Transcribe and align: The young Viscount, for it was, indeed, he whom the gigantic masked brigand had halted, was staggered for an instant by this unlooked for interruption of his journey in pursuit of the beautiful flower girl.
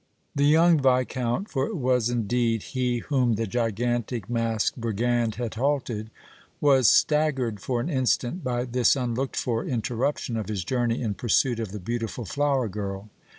The 0.33 0.45
young 0.45 0.79
Viscount, 0.81 1.47
for 1.47 1.67
it 1.67 1.75
was, 1.77 2.09
indeed, 2.09 2.63
he 2.63 3.03
whom 3.09 3.33
the 3.35 3.45
gigantic 3.45 4.27
masked 4.31 4.81
brigand 4.81 5.35
had 5.35 5.53
halted, 5.53 6.09
was 6.59 6.87
staggered 6.87 7.59
for 7.59 7.79
an 7.79 7.87
instant 7.87 8.43
by 8.43 8.65
this 8.65 8.95
unlooked 8.95 9.35
for 9.35 9.63
interruption 9.63 10.37
of 10.37 10.49
his 10.49 10.63
journey 10.63 11.03
in 11.03 11.13
pursuit 11.13 11.59
of 11.59 11.71
the 11.71 11.79
beautiful 11.79 12.25
flower 12.25 12.67
girl. 12.67 13.11